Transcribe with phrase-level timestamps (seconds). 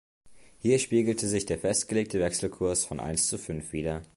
[0.57, 4.01] Hier spiegelte sich der festgelegte Wechselkurs von eins zu fünf wider.